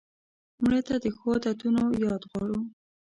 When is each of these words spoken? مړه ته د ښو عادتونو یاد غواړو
مړه 0.63 0.81
ته 0.87 0.95
د 1.03 1.05
ښو 1.17 1.29
عادتونو 1.35 1.83
یاد 2.05 2.21
غواړو 2.29 2.59